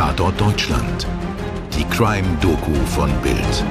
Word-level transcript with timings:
Tatort 0.00 0.40
Deutschland. 0.40 1.06
Die 1.76 1.84
Crime-Doku 1.84 2.72
von 2.86 3.12
Bild. 3.20 3.64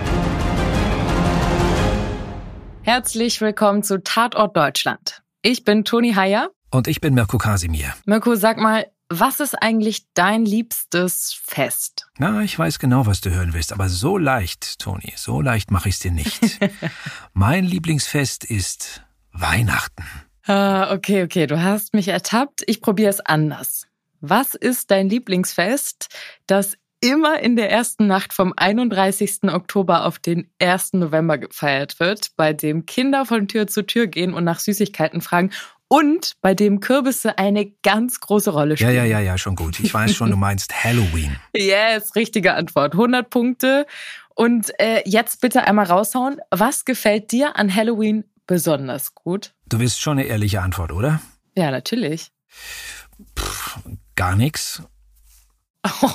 Herzlich 2.84 3.42
willkommen 3.42 3.82
zu 3.82 4.04
Tatort 4.04 4.56
Deutschland. 4.56 5.24
Ich 5.42 5.64
bin 5.64 5.86
Toni 5.86 6.14
Heyer. 6.14 6.52
Und 6.70 6.88
ich 6.88 7.02
bin 7.02 7.16
Mirko 7.16 7.40
Kasimir. 7.40 7.96
Mirko, 8.06 8.36
sag 8.36 8.60
mal, 8.60 8.86
was 9.10 9.40
ist 9.40 9.56
eigentlich 9.56 10.06
dein 10.14 10.46
liebstes 10.46 11.36
Fest? 11.44 12.06
Na, 12.20 12.44
ich 12.44 12.60
weiß 12.60 12.78
genau, 12.78 13.08
was 13.08 13.22
du 13.22 13.32
hören 13.32 13.56
willst, 13.56 13.74
aber 13.74 13.90
so 13.90 14.20
leicht, 14.20 14.78
Toni, 14.78 15.14
so 15.16 15.42
leicht 15.42 15.72
mache 15.72 15.90
ich 15.90 15.96
es 15.96 16.00
dir 16.02 16.12
nicht. 16.12 16.40
mein 17.34 17.66
Lieblingsfest 17.66 18.44
ist 18.44 19.02
Weihnachten. 19.32 20.06
Ah, 20.46 20.94
okay, 20.94 21.24
okay, 21.24 21.48
du 21.48 21.60
hast 21.60 21.96
mich 21.96 22.08
ertappt. 22.08 22.64
Ich 22.68 22.82
probiere 22.82 23.10
es 23.10 23.20
anders. 23.20 23.89
Was 24.22 24.56
ist 24.56 24.92
dein 24.92 25.10
Lieblingsfest, 25.10 26.08
das 26.48 26.78
immer 27.02 27.40
in 27.40 27.56
der 27.56 27.72
ersten 27.72 28.08
Nacht 28.08 28.34
vom 28.34 28.54
31. 28.56 29.44
Oktober 29.44 30.06
auf 30.06 30.20
den 30.20 30.50
1. 30.60 30.94
November 30.94 31.38
gefeiert 31.38 32.00
wird, 32.00 32.32
bei 32.36 32.54
dem 32.54 32.86
Kinder 32.86 33.26
von 33.26 33.48
Tür 33.48 33.68
zu 33.68 33.86
Tür 33.86 34.08
gehen 34.08 34.34
und 34.34 34.44
nach 34.44 34.60
Süßigkeiten 34.60 35.22
fragen 35.22 35.52
und 35.88 36.34
bei 36.42 36.54
dem 36.54 36.80
Kürbisse 36.82 37.38
eine 37.38 37.72
ganz 37.84 38.20
große 38.20 38.52
Rolle 38.52 38.78
spielen. 38.78 38.96
Ja, 38.96 39.04
ja, 39.04 39.20
ja, 39.20 39.20
ja, 39.20 39.38
schon 39.38 39.56
gut. 39.56 39.80
Ich 39.80 39.94
weiß 39.94 40.16
schon, 40.16 40.30
du 40.30 40.38
meinst 40.38 40.84
Halloween. 40.84 41.36
Yes, 41.56 42.16
richtige 42.16 42.54
Antwort. 42.54 42.94
100 42.94 43.30
Punkte. 43.30 43.86
Und 44.36 44.72
äh, 44.80 45.02
jetzt 45.06 45.42
bitte 45.42 45.66
einmal 45.66 45.86
raushauen. 45.86 46.40
Was 46.52 46.86
gefällt 46.86 47.32
dir 47.32 47.58
an 47.58 47.74
Halloween 47.74 48.24
besonders 48.46 49.16
gut? 49.16 49.54
Du 49.68 49.80
willst 49.80 50.00
schon 50.00 50.20
eine 50.20 50.28
ehrliche 50.28 50.62
Antwort, 50.62 50.92
oder? 50.92 51.22
Ja, 51.56 51.72
natürlich. 51.72 52.32
Pff, 53.38 53.80
gar 54.20 54.36
nichts. 54.36 54.84
Oh. 56.02 56.12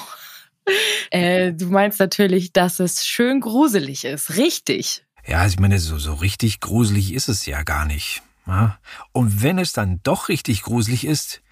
Äh, 1.11 1.53
du 1.53 1.67
meinst 1.67 2.01
natürlich, 2.01 2.53
dass 2.53 2.81
es 2.81 3.06
schön 3.06 3.41
gruselig 3.41 4.05
ist. 4.05 4.37
Richtig. 4.37 5.05
Ja, 5.27 5.39
also 5.39 5.55
ich 5.55 5.61
meine, 5.61 5.78
so, 5.78 5.98
so 5.98 6.15
richtig 6.15 6.61
gruselig 6.61 7.12
ist 7.12 7.28
es 7.28 7.47
ja 7.47 7.62
gar 7.62 7.87
nicht. 7.87 8.23
Ja? 8.47 8.78
Und 9.12 9.43
wenn 9.43 9.59
es 9.59 9.73
dann 9.73 10.01
doch 10.03 10.28
richtig 10.28 10.62
gruselig 10.62 11.06
ist, 11.06 11.43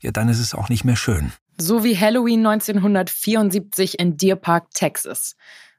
ja, 0.00 0.10
dann 0.10 0.28
ist 0.28 0.38
es 0.38 0.54
auch 0.54 0.68
nicht 0.68 0.84
mehr 0.84 0.96
schön. 0.96 1.32
So 1.58 1.84
wie 1.84 1.98
Halloween 1.98 2.46
1974 2.46 3.98
in 3.98 4.16
Deer 4.16 4.36
Park, 4.36 4.70
Texas. 4.72 5.36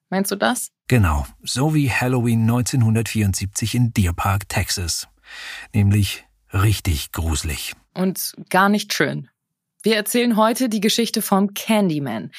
Meinst 0.10 0.32
du 0.32 0.38
das? 0.38 0.70
Genau, 0.88 1.26
so 1.44 1.74
wie 1.74 1.92
Halloween 1.92 2.42
1974 2.42 3.76
in 3.76 3.92
Deer 3.92 4.14
Park, 4.14 4.48
Texas. 4.48 5.08
Nämlich 5.74 6.26
richtig 6.54 7.12
gruselig. 7.12 7.74
Und 7.94 8.34
gar 8.50 8.70
nicht 8.70 8.94
schön. 8.94 9.30
Wir 9.86 9.98
erzählen 9.98 10.36
heute 10.36 10.68
die 10.68 10.82
Geschichte 10.82 11.22
vom 11.22 11.54
Candyman, 11.54 12.32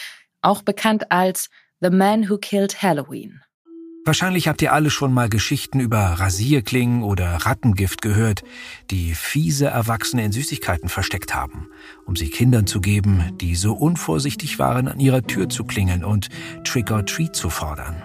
auch 0.42 0.62
bekannt 0.62 1.12
als 1.12 1.48
The 1.80 1.90
Man 1.90 2.28
Who 2.28 2.38
Killed 2.38 2.82
Halloween. 2.82 3.40
Wahrscheinlich 4.04 4.48
habt 4.48 4.62
ihr 4.62 4.72
alle 4.72 4.90
schon 4.90 5.14
mal 5.14 5.28
Geschichten 5.28 5.78
über 5.78 5.98
Rasierklingen 5.98 7.04
oder 7.04 7.26
Rattengift 7.46 8.02
gehört, 8.02 8.42
die 8.90 9.14
fiese 9.14 9.66
Erwachsene 9.66 10.24
in 10.24 10.32
Süßigkeiten 10.32 10.88
versteckt 10.88 11.36
haben, 11.36 11.68
um 12.04 12.16
sie 12.16 12.30
Kindern 12.30 12.66
zu 12.66 12.80
geben, 12.80 13.36
die 13.40 13.54
so 13.54 13.74
unvorsichtig 13.74 14.58
waren, 14.58 14.88
an 14.88 14.98
ihrer 14.98 15.22
Tür 15.22 15.48
zu 15.48 15.62
klingeln 15.62 16.04
und 16.04 16.30
Trick 16.64 16.90
or 16.90 17.06
Treat 17.06 17.36
zu 17.36 17.48
fordern. 17.48 18.02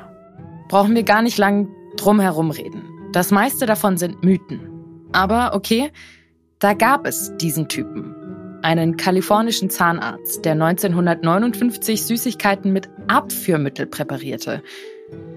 Brauchen 0.67 0.94
wir 0.94 1.03
gar 1.03 1.23
nicht 1.23 1.39
lang 1.39 1.67
drum 1.98 2.20
herum 2.20 2.52
reden. 2.52 2.83
Das 3.11 3.31
meiste 3.31 3.66
davon 3.66 3.98
sind 3.98 4.23
Mythen. 4.23 4.70
Aber 5.14 5.55
okay, 5.55 5.92
da 6.59 6.76
gab 6.76 7.08
es 7.08 7.36
diesen 7.38 7.67
Typen. 7.67 8.20
Einen 8.64 8.95
kalifornischen 8.95 9.70
Zahnarzt, 9.70 10.45
der 10.45 10.54
1959 10.54 12.04
Süßigkeiten 12.04 12.72
mit 12.72 12.90
Abführmittel 13.08 13.88
präparierte 13.88 14.62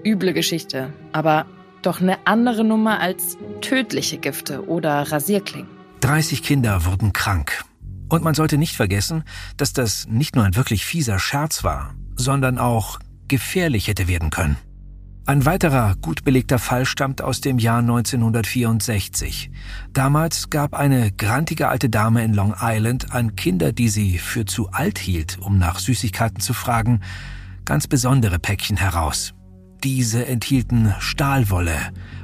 Üble 0.05 0.33
Geschichte, 0.33 0.93
aber 1.11 1.47
doch 1.81 2.01
eine 2.01 2.25
andere 2.25 2.63
Nummer 2.63 2.99
als 2.99 3.37
tödliche 3.61 4.17
Gifte 4.17 4.67
oder 4.67 5.11
Rasierklingen. 5.11 5.69
30 6.01 6.43
Kinder 6.43 6.85
wurden 6.85 7.13
krank. 7.13 7.63
Und 8.09 8.23
man 8.23 8.35
sollte 8.35 8.57
nicht 8.57 8.75
vergessen, 8.75 9.23
dass 9.57 9.73
das 9.73 10.07
nicht 10.07 10.35
nur 10.35 10.45
ein 10.45 10.55
wirklich 10.55 10.85
fieser 10.85 11.17
Scherz 11.17 11.63
war, 11.63 11.95
sondern 12.15 12.59
auch 12.59 12.99
gefährlich 13.27 13.87
hätte 13.87 14.07
werden 14.07 14.29
können. 14.29 14.57
Ein 15.27 15.43
weiterer 15.43 15.95
gut 16.03 16.23
belegter 16.23 16.59
Fall 16.59 16.85
stammt 16.85 17.23
aus 17.23 17.41
dem 17.41 17.57
Jahr 17.57 17.79
1964. 17.79 19.49
Damals 19.91 20.51
gab 20.51 20.75
eine 20.75 21.11
grantige 21.11 21.67
alte 21.67 21.89
Dame 21.89 22.23
in 22.23 22.35
Long 22.35 22.53
Island 22.61 23.11
an 23.11 23.35
Kinder, 23.35 23.71
die 23.71 23.89
sie 23.89 24.19
für 24.19 24.45
zu 24.45 24.69
alt 24.69 24.99
hielt, 24.99 25.39
um 25.39 25.57
nach 25.57 25.79
Süßigkeiten 25.79 26.41
zu 26.41 26.53
fragen, 26.53 27.01
ganz 27.65 27.87
besondere 27.87 28.37
Päckchen 28.37 28.77
heraus. 28.77 29.33
Diese 29.83 30.27
enthielten 30.27 30.93
Stahlwolle, 30.99 31.75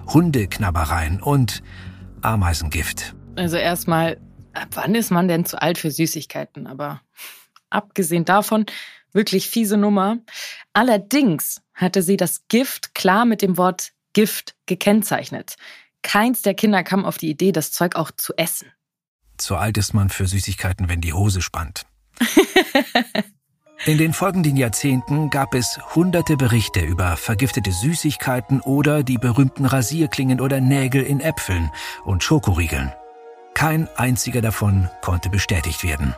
Hundeknabbereien 0.06 1.24
und 1.24 1.64
Ameisengift. 2.22 3.16
Also 3.36 3.58
erstmal, 3.58 4.18
ab 4.54 4.68
wann 4.76 4.94
ist 4.94 5.10
man 5.10 5.28
denn 5.28 5.46
zu 5.46 5.60
alt 5.60 5.80
für 5.80 5.90
Süßigkeiten? 5.90 6.68
Aber 6.68 7.02
abgesehen 7.72 8.26
davon, 8.26 8.68
wirklich 9.12 9.50
fiese 9.50 9.78
Nummer. 9.78 10.18
Allerdings 10.74 11.62
hatte 11.82 12.02
sie 12.02 12.18
das 12.18 12.48
Gift 12.48 12.96
klar 12.96 13.26
mit 13.26 13.42
dem 13.42 13.58
Wort 13.58 13.92
Gift 14.14 14.56
gekennzeichnet. 14.66 15.56
Keins 16.04 16.42
der 16.42 16.54
Kinder 16.54 16.84
kam 16.84 17.06
auf 17.06 17.18
die 17.18 17.30
Idee, 17.30 17.52
das 17.52 17.72
Zeug 17.72 17.96
auch 17.96 18.12
zu 18.12 18.34
essen. 18.38 18.72
Zu 19.38 19.56
alt 19.56 19.78
ist 19.78 19.94
man 19.94 20.10
für 20.10 20.28
Süßigkeiten, 20.28 20.90
wenn 20.90 21.02
die 21.02 21.14
Hose 21.14 21.42
spannt. 21.42 21.86
In 23.86 23.98
den 23.98 24.14
folgenden 24.14 24.58
Jahrzehnten 24.58 25.32
gab 25.32 25.56
es 25.56 25.80
hunderte 25.96 26.38
Berichte 26.38 26.82
über 26.82 27.18
vergiftete 27.18 27.72
Süßigkeiten 27.72 28.62
oder 28.62 29.02
die 29.02 29.18
berühmten 29.18 29.66
Rasierklingen 29.66 30.40
oder 30.40 30.62
Nägel 30.62 31.02
in 31.02 31.20
Äpfeln 31.20 31.72
und 32.06 32.24
Schokoriegeln. 32.24 32.94
Kein 33.56 33.90
einziger 33.98 34.42
davon 34.42 34.88
konnte 35.02 35.32
bestätigt 35.32 35.84
werden. 35.84 36.16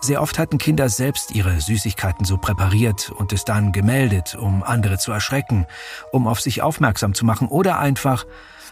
Sehr 0.00 0.22
oft 0.22 0.38
hatten 0.38 0.58
Kinder 0.58 0.88
selbst 0.88 1.34
ihre 1.34 1.60
Süßigkeiten 1.60 2.24
so 2.24 2.36
präpariert 2.36 3.10
und 3.10 3.32
es 3.32 3.44
dann 3.44 3.72
gemeldet, 3.72 4.34
um 4.34 4.62
andere 4.62 4.98
zu 4.98 5.10
erschrecken, 5.10 5.66
um 6.12 6.26
auf 6.26 6.40
sich 6.40 6.62
aufmerksam 6.62 7.14
zu 7.14 7.24
machen 7.24 7.48
oder 7.48 7.78
einfach, 7.78 8.26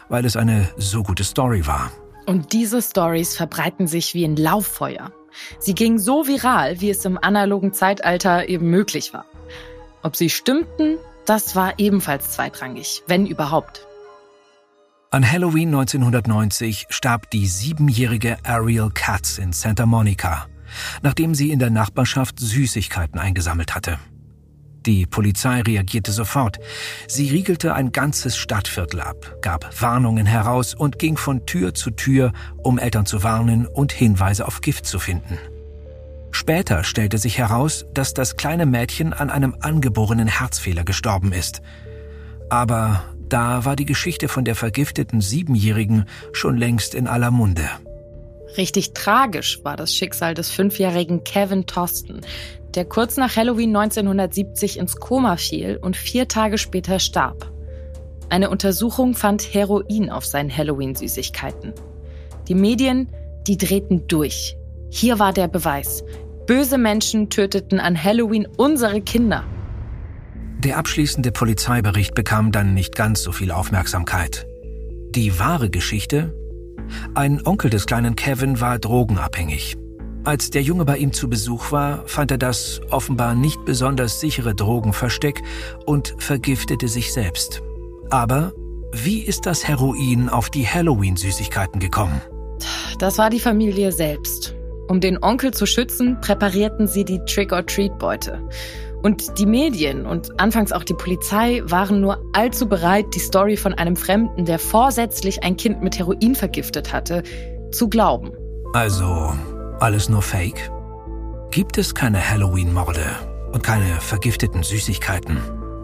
weil 0.09 0.25
es 0.25 0.37
eine 0.37 0.69
so 0.77 1.03
gute 1.03 1.25
Story 1.25 1.67
war. 1.67 1.91
Und 2.27 2.53
diese 2.53 2.81
Stories 2.83 3.37
verbreiten 3.37 3.87
sich 3.87 4.15
wie 4.15 4.25
ein 4.25 4.37
Lauffeuer. 4.37 5.12
Sie 5.59 5.75
ging 5.75 5.99
so 5.99 6.27
viral, 6.27 6.81
wie 6.81 6.91
es 6.91 7.05
im 7.05 7.19
analogen 7.19 7.73
Zeitalter 7.73 8.49
eben 8.49 8.71
möglich 8.71 9.12
war. 9.12 9.25
Ob 10.03 10.17
sie 10.17 10.31
stimmten, 10.31 10.99
das 11.27 11.56
war 11.56 11.79
ebenfalls 11.79 12.33
zweitrangig, 12.33 13.03
wenn 13.06 13.27
überhaupt. 13.27 13.87
An 15.11 15.31
Halloween 15.31 15.69
1990 15.69 16.87
starb 16.91 17.31
die 17.31 17.47
siebenjährige 17.47 18.37
Ariel 18.45 18.91
Katz 18.93 19.39
in 19.39 19.53
Santa 19.53 19.87
Monica, 19.87 20.47
nachdem 21.03 21.35
sie 21.35 21.51
in 21.51 21.59
der 21.59 21.71
Nachbarschaft 21.71 22.39
Süßigkeiten 22.39 23.19
eingesammelt 23.19 23.75
hatte. 23.75 23.99
Die 24.87 25.07
Polizei 25.07 25.62
reagierte 25.62 26.12
sofort. 26.12 26.59
Sie 27.09 27.31
riegelte 27.31 27.75
ein 27.75 27.91
ganzes 27.91 28.37
Stadtviertel 28.37 29.01
ab, 29.01 29.37
gab 29.41 29.81
Warnungen 29.81 30.27
heraus 30.27 30.75
und 30.75 30.99
ging 30.99 31.17
von 31.17 31.47
Tür 31.47 31.73
zu 31.73 31.91
Tür, 31.91 32.33
um 32.62 32.79
Eltern 32.79 33.07
zu 33.07 33.23
warnen 33.23 33.67
und 33.67 33.93
Hinweise 33.93 34.47
auf 34.47 34.61
Gift 34.61 34.85
zu 34.85 34.99
finden. 34.99 35.39
Später 36.33 36.85
stellte 36.85 37.17
sich 37.17 37.39
heraus, 37.39 37.87
dass 37.95 38.12
das 38.12 38.37
kleine 38.37 38.67
Mädchen 38.67 39.12
an 39.12 39.31
einem 39.31 39.56
angeborenen 39.61 40.27
Herzfehler 40.27 40.85
gestorben 40.85 41.33
ist. 41.33 41.62
Aber 42.51 43.05
da 43.29 43.65
war 43.65 43.77
die 43.77 43.87
Geschichte 43.87 44.29
von 44.29 44.45
der 44.45 44.55
vergifteten 44.55 45.21
Siebenjährigen 45.21 46.05
schon 46.33 46.59
längst 46.59 46.95
in 46.95 47.06
aller 47.06 47.31
Munde. 47.31 47.69
Richtig 48.56 48.92
tragisch 48.92 49.60
war 49.65 49.76
das 49.76 49.94
Schicksal 49.94 50.34
des 50.34 50.50
fünfjährigen 50.50 51.25
Kevin 51.25 51.67
Toston, 51.67 52.20
der 52.75 52.84
kurz 52.84 53.17
nach 53.17 53.37
Halloween 53.37 53.76
1970 53.76 54.79
ins 54.79 54.96
Koma 54.96 55.37
fiel 55.37 55.79
und 55.81 55.96
vier 55.96 56.29
Tage 56.29 56.58
später 56.58 56.99
starb. 56.99 57.50
Eine 58.29 58.50
Untersuchung 58.50 59.14
fand 59.14 59.43
Heroin 59.43 60.11
auf 60.11 60.25
seinen 60.25 60.55
Halloween-Süßigkeiten. 60.55 61.73
Die 62.49 62.55
Medien, 62.55 63.08
die 63.46 63.58
drehten 63.58 64.06
durch. 64.06 64.56
Hier 64.90 65.19
war 65.19 65.32
der 65.32 65.49
Beweis. 65.49 66.05
Böse 66.46 66.79
Menschen 66.79 67.31
töteten 67.31 67.81
an 67.81 68.02
Halloween 68.02 68.46
unsere 68.56 69.00
Kinder. 69.00 69.44
Der 70.58 70.79
abschließende 70.79 71.32
Polizeibericht 71.32 72.14
bekam 72.14 72.52
dann 72.52 72.75
nicht 72.75 72.94
ganz 72.94 73.23
so 73.23 73.32
viel 73.32 73.50
Aufmerksamkeit. 73.50 74.46
Die 75.11 75.38
wahre 75.38 75.70
Geschichte? 75.70 76.34
Ein 77.14 77.44
Onkel 77.46 77.70
des 77.70 77.86
kleinen 77.86 78.16
Kevin 78.16 78.60
war 78.60 78.78
drogenabhängig. 78.78 79.76
Als 80.25 80.50
der 80.50 80.62
Junge 80.62 80.84
bei 80.84 80.96
ihm 80.96 81.12
zu 81.12 81.28
Besuch 81.28 81.70
war, 81.70 82.06
fand 82.06 82.31
er 82.31 82.38
das 82.38 82.81
offenbar 82.90 83.34
nicht 83.34 83.64
besonders 83.66 84.20
sichere 84.20 84.54
Drogenversteck 84.54 85.42
und 85.84 86.14
vergiftete 86.19 86.88
sich 86.88 87.12
selbst. 87.12 87.62
Aber 88.10 88.52
wie 88.92 89.20
ist 89.20 89.44
das 89.44 89.69
Heroin 89.69 90.28
auf 90.28 90.48
die 90.48 90.66
Halloween-Süßigkeiten 90.66 91.78
gekommen? 91.78 92.22
Das 92.98 93.19
war 93.19 93.28
die 93.28 93.40
Familie 93.40 93.92
selbst. 93.92 94.54
Um 94.88 95.00
den 95.00 95.22
Onkel 95.22 95.52
zu 95.52 95.66
schützen, 95.66 96.20
präparierten 96.20 96.86
sie 96.86 97.04
die 97.04 97.19
Trick-or-Treat-Beute. 97.26 98.40
Und 99.05 99.39
die 99.39 99.45
Medien 99.45 100.06
und 100.06 100.41
anfangs 100.41 100.73
auch 100.73 100.83
die 100.83 100.95
Polizei 100.95 101.62
waren 101.67 102.01
nur 102.01 102.25
allzu 102.33 102.67
bereit, 102.67 103.05
die 103.15 103.19
Story 103.19 103.59
von 103.59 103.75
einem 103.75 103.97
Fremden, 103.97 104.47
der 104.47 104.59
vorsätzlich 104.59 105.45
ein 105.45 105.59
Kind 105.59 105.83
mit 105.83 105.99
Heroin 105.99 106.35
vergiftet 106.35 106.95
hatte, 106.95 107.23
zu 107.71 107.91
glauben. 107.91 108.33
Also 108.73 109.35
alles 109.79 110.09
nur 110.09 110.23
Fake? 110.23 110.71
Gibt 111.51 111.77
es 111.77 111.95
keine 111.95 112.19
Halloween-Morde 112.31 113.05
und 113.53 113.62
keine 113.62 114.01
vergifteten 114.01 114.62
Süßigkeiten? 114.62 115.37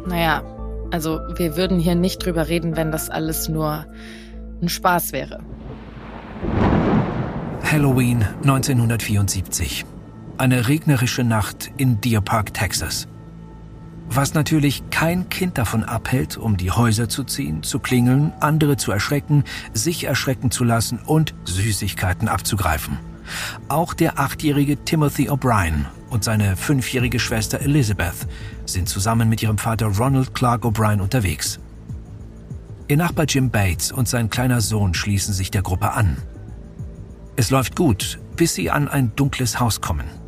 Naja, 0.07 0.43
also 0.91 1.21
wir 1.37 1.59
würden 1.59 1.79
hier 1.79 1.97
nicht 1.97 2.25
drüber 2.25 2.49
reden, 2.49 2.75
wenn 2.79 2.91
das 2.91 3.11
alles 3.11 3.51
nur 3.51 3.85
ein 4.63 4.71
Spaß 4.71 5.13
wäre. 5.13 5.41
Halloween 7.71 8.25
1974. 8.45 9.85
Eine 10.39 10.69
regnerische 10.69 11.23
Nacht 11.23 11.71
in 11.77 12.01
Deer 12.01 12.23
Park, 12.23 12.55
Texas. 12.55 13.07
Was 14.13 14.35
natürlich 14.35 14.83
kein 14.91 15.29
Kind 15.29 15.57
davon 15.57 15.85
abhält, 15.85 16.37
um 16.37 16.57
die 16.57 16.73
Häuser 16.73 17.09
zu 17.09 17.23
ziehen, 17.23 17.63
zu 17.63 17.79
klingeln, 17.79 18.33
andere 18.41 18.77
zu 18.77 18.91
erschrecken, 18.91 19.45
sich 19.73 20.03
erschrecken 20.03 20.51
zu 20.51 20.65
lassen 20.65 20.99
und 20.99 21.33
Süßigkeiten 21.45 22.27
abzugreifen. 22.27 22.99
Auch 23.69 23.95
der 23.95 24.19
achtjährige 24.19 24.85
Timothy 24.85 25.31
O'Brien 25.31 25.85
und 26.11 26.25
seine 26.25 26.57
fünfjährige 26.57 27.21
Schwester 27.21 27.61
Elizabeth 27.61 28.27
sind 28.67 28.89
zusammen 28.89 29.29
mit 29.29 29.45
ihrem 29.45 29.59
Vater 29.59 29.87
Ronald 29.87 30.35
Clark 30.35 30.65
O'Brien 30.65 31.01
unterwegs. 31.01 31.61
Ihr 32.89 32.97
Nachbar 32.97 33.27
Jim 33.29 33.51
Bates 33.51 33.93
und 33.93 34.09
sein 34.09 34.29
kleiner 34.29 34.61
Sohn 34.61 34.93
schließen 34.93 35.33
sich 35.33 35.53
der 35.53 35.63
Gruppe 35.63 35.93
an. 35.93 36.17
Es 37.37 37.51
läuft 37.51 37.77
gut, 37.77 38.19
bis 38.35 38.55
sie 38.55 38.73
an 38.73 38.89
ein 38.89 39.15
dunkles 39.15 39.61
Haus 39.61 39.81
kommen. 39.81 40.20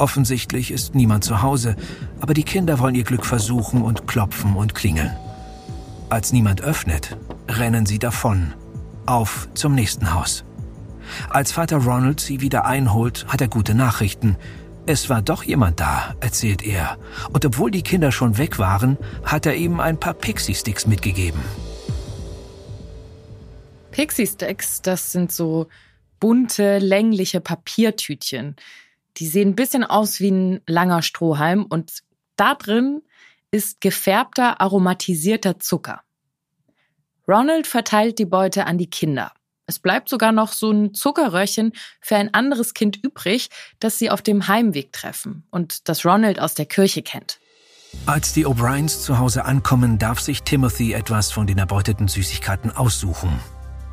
Offensichtlich 0.00 0.70
ist 0.70 0.94
niemand 0.94 1.24
zu 1.24 1.42
Hause, 1.42 1.76
aber 2.22 2.32
die 2.32 2.42
Kinder 2.42 2.78
wollen 2.78 2.94
ihr 2.94 3.04
Glück 3.04 3.26
versuchen 3.26 3.82
und 3.82 4.06
klopfen 4.06 4.56
und 4.56 4.74
klingeln. 4.74 5.14
Als 6.08 6.32
niemand 6.32 6.62
öffnet, 6.62 7.18
rennen 7.46 7.84
sie 7.84 7.98
davon, 7.98 8.54
auf 9.04 9.50
zum 9.52 9.74
nächsten 9.74 10.14
Haus. 10.14 10.42
Als 11.28 11.52
Vater 11.52 11.76
Ronald 11.76 12.18
sie 12.18 12.40
wieder 12.40 12.64
einholt, 12.64 13.26
hat 13.28 13.42
er 13.42 13.48
gute 13.48 13.74
Nachrichten. 13.74 14.36
Es 14.86 15.10
war 15.10 15.20
doch 15.20 15.42
jemand 15.42 15.80
da, 15.80 16.14
erzählt 16.20 16.62
er. 16.62 16.96
Und 17.34 17.44
obwohl 17.44 17.70
die 17.70 17.82
Kinder 17.82 18.10
schon 18.10 18.38
weg 18.38 18.58
waren, 18.58 18.96
hat 19.22 19.44
er 19.44 19.54
ihm 19.54 19.80
ein 19.80 20.00
paar 20.00 20.14
Pixie-Sticks 20.14 20.86
mitgegeben. 20.86 21.42
Pixie-Sticks, 23.90 24.80
das 24.80 25.12
sind 25.12 25.30
so 25.30 25.66
bunte, 26.20 26.78
längliche 26.78 27.42
Papiertütchen. 27.42 28.56
Die 29.16 29.26
sehen 29.26 29.50
ein 29.50 29.56
bisschen 29.56 29.84
aus 29.84 30.20
wie 30.20 30.30
ein 30.30 30.60
langer 30.66 31.02
Strohhalm 31.02 31.64
und 31.64 32.00
da 32.36 32.54
drin 32.54 33.02
ist 33.50 33.80
gefärbter, 33.80 34.60
aromatisierter 34.60 35.58
Zucker. 35.58 36.02
Ronald 37.28 37.66
verteilt 37.66 38.18
die 38.18 38.24
Beute 38.24 38.66
an 38.66 38.78
die 38.78 38.90
Kinder. 38.90 39.32
Es 39.66 39.78
bleibt 39.78 40.08
sogar 40.08 40.32
noch 40.32 40.52
so 40.52 40.72
ein 40.72 40.94
Zuckerröhrchen 40.94 41.72
für 42.00 42.16
ein 42.16 42.34
anderes 42.34 42.74
Kind 42.74 42.98
übrig, 43.04 43.50
das 43.78 43.98
sie 43.98 44.10
auf 44.10 44.20
dem 44.20 44.48
Heimweg 44.48 44.92
treffen 44.92 45.46
und 45.50 45.88
das 45.88 46.04
Ronald 46.04 46.40
aus 46.40 46.54
der 46.54 46.66
Kirche 46.66 47.02
kennt. 47.02 47.38
Als 48.06 48.32
die 48.32 48.46
O'Briens 48.46 49.02
zu 49.02 49.18
Hause 49.18 49.44
ankommen, 49.44 49.98
darf 49.98 50.20
sich 50.20 50.42
Timothy 50.42 50.92
etwas 50.92 51.30
von 51.30 51.46
den 51.46 51.58
erbeuteten 51.58 52.08
Süßigkeiten 52.08 52.72
aussuchen. 52.72 53.38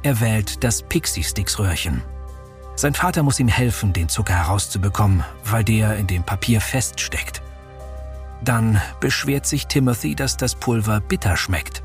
Er 0.01 0.19
wählt 0.19 0.63
das 0.63 0.81
Pixie-Sticks-Röhrchen. 0.83 2.03
Sein 2.77 2.94
Vater 2.94 3.24
muss 3.24 3.39
ihm 3.39 3.47
helfen, 3.47 3.91
den 3.91 4.07
Zucker 4.07 4.35
herauszubekommen, 4.35 5.24
weil 5.44 5.63
der 5.63 5.97
in 5.97 6.06
dem 6.06 6.24
Papier 6.24 6.62
feststeckt. 6.62 7.41
Dann 8.44 8.79
beschwert 9.00 9.47
sich 9.47 9.65
Timothy, 9.65 10.13
dass 10.13 10.38
das 10.38 10.53
Pulver 10.53 11.00
bitter 11.00 11.38
schmeckt. 11.38 11.81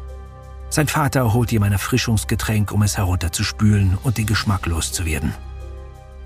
Sein 0.69 0.89
Vater 0.89 1.33
holt 1.33 1.50
ihm 1.50 1.62
ein 1.62 1.73
Erfrischungsgetränk, 1.73 2.73
um 2.73 2.83
es 2.83 2.99
herunterzuspülen 2.99 3.97
und 4.03 4.19
den 4.19 4.27
Geschmack 4.27 4.67
loszuwerden. 4.67 5.35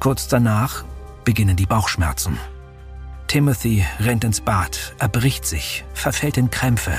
Kurz 0.01 0.27
danach 0.27 0.85
beginnen 1.25 1.55
die 1.55 1.67
Bauchschmerzen. 1.67 2.37
Timothy 3.29 3.87
rennt 4.01 4.25
ins 4.25 4.41
Bad, 4.41 4.97
erbricht 4.99 5.47
sich, 5.47 5.85
verfällt 5.95 6.39
in 6.39 6.51
Krämpfe. 6.51 6.99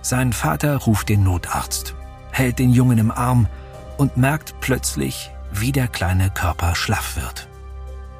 Sein 0.00 0.32
Vater 0.32 0.78
ruft 0.78 1.10
den 1.10 1.24
Notarzt, 1.24 1.94
hält 2.30 2.58
den 2.58 2.70
Jungen 2.70 2.96
im 2.96 3.10
Arm 3.10 3.48
und 3.98 4.16
merkt 4.16 4.54
plötzlich, 4.60 5.30
wie 5.60 5.72
der 5.72 5.88
kleine 5.88 6.30
Körper 6.30 6.74
schlaff 6.74 7.16
wird. 7.16 7.48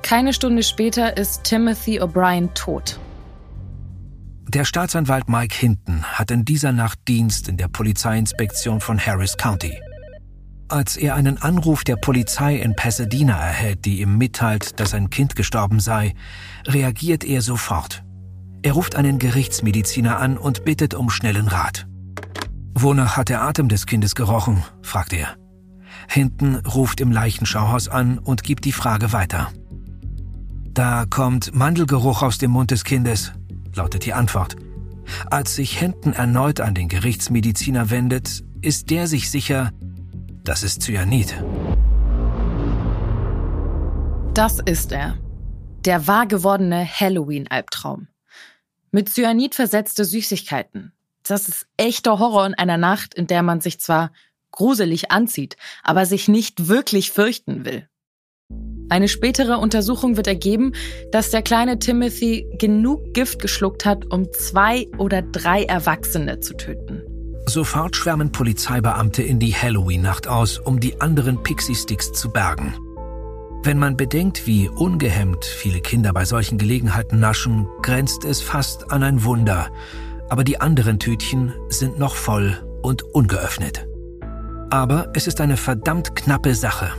Keine 0.03 0.33
Stunde 0.33 0.63
später 0.63 1.17
ist 1.17 1.45
Timothy 1.45 2.01
O'Brien 2.01 2.53
tot. 2.55 3.01
Der 4.49 4.65
Staatsanwalt 4.65 5.29
Mike 5.29 5.57
Hinton 5.57 6.05
hat 6.05 6.31
in 6.31 6.45
dieser 6.45 6.73
Nacht 6.73 6.99
Dienst 7.09 7.49
in 7.49 7.57
der 7.57 7.69
Polizeiinspektion 7.69 8.81
von 8.81 8.99
Harris 8.99 9.37
County. 9.37 9.81
Als 10.69 10.97
er 10.97 11.15
einen 11.15 11.41
Anruf 11.41 11.85
der 11.85 11.97
Polizei 11.97 12.57
in 12.57 12.77
Pasadena 12.77 13.39
erhält, 13.39 13.85
die 13.85 14.01
ihm 14.01 14.19
mitteilt, 14.19 14.79
dass 14.79 14.95
ein 14.95 15.11
Kind 15.11 15.37
gestorben 15.37 15.81
sei, 15.81 16.15
reagiert 16.67 17.25
er 17.25 17.43
sofort. 17.43 18.05
Er 18.63 18.73
ruft 18.73 18.97
einen 18.97 19.19
Gerichtsmediziner 19.19 20.19
an 20.19 20.39
und 20.39 20.65
bittet 20.65 20.95
um 20.95 21.11
schnellen 21.11 21.49
Rat. 21.49 21.87
Wonach 22.75 23.17
hat 23.17 23.29
der 23.29 23.43
Atem 23.43 23.69
des 23.69 23.87
Kindes 23.87 24.15
gerochen? 24.15 24.65
fragt 24.83 25.13
er. 25.13 25.37
Hinten 26.09 26.57
ruft 26.57 27.01
im 27.01 27.13
Leichenschauhaus 27.13 27.89
an 27.89 28.19
und 28.19 28.43
gibt 28.43 28.65
die 28.65 28.73
Frage 28.73 29.13
weiter. 29.13 29.51
Da 30.73 31.07
kommt 31.09 31.55
Mandelgeruch 31.55 32.23
aus 32.23 32.39
dem 32.39 32.51
Mund 32.51 32.71
des 32.71 32.85
Kindes, 32.85 33.33
lautet 33.75 34.05
die 34.05 34.13
Antwort. 34.13 34.57
Als 35.31 35.55
sich 35.55 35.79
Hinton 35.79 36.13
erneut 36.13 36.61
an 36.61 36.75
den 36.75 36.89
Gerichtsmediziner 36.89 37.91
wendet, 37.91 38.43
ist 38.61 38.91
der 38.91 39.07
sich 39.07 39.31
sicher, 39.31 39.71
das 40.43 40.63
ist 40.63 40.83
Cyanid. 40.83 41.35
Das 44.35 44.59
ist 44.59 44.93
er. 44.93 45.17
Der 45.85 46.07
wahr 46.07 46.27
gewordene 46.27 46.85
Halloween-Albtraum. 46.87 48.09
Mit 48.91 49.09
Cyanid 49.09 49.55
versetzte 49.55 50.05
Süßigkeiten. 50.05 50.93
Das 51.23 51.49
ist 51.49 51.67
echter 51.77 52.19
Horror 52.19 52.47
in 52.47 52.55
einer 52.55 52.77
Nacht, 52.77 53.15
in 53.15 53.27
der 53.27 53.43
man 53.43 53.61
sich 53.61 53.81
zwar 53.81 54.11
gruselig 54.55 55.11
anzieht, 55.11 55.57
aber 55.83 56.07
sich 56.07 56.29
nicht 56.29 56.69
wirklich 56.69 57.11
fürchten 57.11 57.65
will. 57.65 57.89
Eine 58.89 59.09
spätere 59.09 59.59
Untersuchung 59.59 60.17
wird 60.17 60.27
ergeben, 60.27 60.73
dass 61.11 61.31
der 61.31 61.43
kleine 61.43 61.79
Timothy 61.79 62.47
genug 62.59 63.15
Gift 63.15 63.41
geschluckt 63.41 63.85
hat, 63.85 64.13
um 64.13 64.31
zwei 64.33 64.87
oder 64.99 65.23
drei 65.23 65.65
Erwachsene 65.65 66.41
zu 66.41 66.55
töten. 66.55 67.03
Sofort 67.47 67.97
schwärmen 67.97 68.31
Polizeibeamte 68.31 69.23
in 69.23 69.39
die 69.39 69.55
Halloween-Nacht 69.55 70.29
aus, 70.29 70.59
um 70.59 70.81
die 70.81 71.01
anderen 71.01 71.43
Pixie-Sticks 71.43 72.13
zu 72.13 72.31
bergen. 72.31 72.75
Wenn 73.63 73.79
man 73.79 73.97
bedenkt, 73.97 74.47
wie 74.47 74.69
ungehemmt 74.69 75.45
viele 75.45 75.81
Kinder 75.81 76.13
bei 76.13 76.27
solchen 76.27 76.59
Gelegenheiten 76.59 77.19
naschen, 77.19 77.67
grenzt 77.83 78.25
es 78.25 78.43
fast 78.43 78.93
an 78.93 79.03
ein 79.03 79.25
Wunder. 79.25 79.71
Aber 80.29 80.45
die 80.45 80.61
anderen 80.61 80.99
Tütchen 80.99 81.55
sind 81.69 81.99
noch 81.99 82.15
voll 82.15 82.63
und 82.83 83.03
ungeöffnet. 83.03 83.87
Aber 84.71 85.09
es 85.15 85.27
ist 85.27 85.41
eine 85.41 85.57
verdammt 85.57 86.15
knappe 86.15 86.55
Sache. 86.55 86.91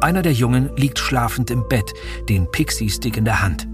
Einer 0.00 0.22
der 0.22 0.32
Jungen 0.32 0.74
liegt 0.76 0.98
schlafend 0.98 1.50
im 1.50 1.68
Bett, 1.68 1.92
den 2.28 2.50
Pixie-Stick 2.50 3.16
in 3.16 3.24
der 3.24 3.42
Hand. 3.42 3.68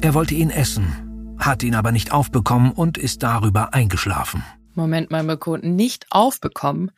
Er 0.00 0.14
wollte 0.14 0.34
ihn 0.34 0.50
essen, 0.50 1.36
hat 1.38 1.62
ihn 1.62 1.74
aber 1.74 1.92
nicht 1.92 2.12
aufbekommen 2.12 2.72
und 2.72 2.96
ist 2.96 3.22
darüber 3.22 3.74
eingeschlafen. 3.74 4.42
Moment 4.74 5.10
mal, 5.10 5.22
Mirko, 5.22 5.58
nicht 5.58 6.06
aufbekommen? 6.10 6.90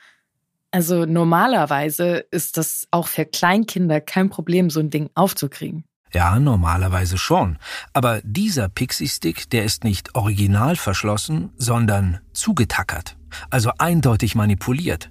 Also 0.70 1.04
normalerweise 1.04 2.24
ist 2.30 2.56
das 2.56 2.86
auch 2.90 3.08
für 3.08 3.24
Kleinkinder 3.24 4.00
kein 4.00 4.30
Problem, 4.30 4.70
so 4.70 4.80
ein 4.80 4.90
Ding 4.90 5.10
aufzukriegen. 5.14 5.84
Ja, 6.12 6.38
normalerweise 6.38 7.18
schon. 7.18 7.58
Aber 7.92 8.20
dieser 8.22 8.68
Pixie-Stick, 8.68 9.50
der 9.50 9.64
ist 9.64 9.82
nicht 9.82 10.14
original 10.14 10.76
verschlossen, 10.76 11.50
sondern 11.56 12.20
zugetackert. 12.32 13.16
Also 13.50 13.72
eindeutig 13.78 14.36
manipuliert. 14.36 15.10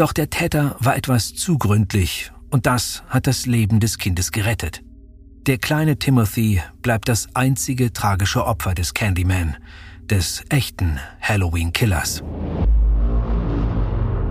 Doch 0.00 0.14
der 0.14 0.30
Täter 0.30 0.76
war 0.78 0.96
etwas 0.96 1.34
zu 1.34 1.58
gründlich 1.58 2.32
und 2.48 2.64
das 2.64 3.02
hat 3.10 3.26
das 3.26 3.44
Leben 3.44 3.80
des 3.80 3.98
Kindes 3.98 4.32
gerettet. 4.32 4.80
Der 5.46 5.58
kleine 5.58 5.98
Timothy 5.98 6.62
bleibt 6.80 7.06
das 7.10 7.28
einzige 7.34 7.92
tragische 7.92 8.46
Opfer 8.46 8.72
des 8.72 8.94
Candyman, 8.94 9.58
des 10.04 10.42
echten 10.48 10.98
Halloween-Killers. 11.20 12.22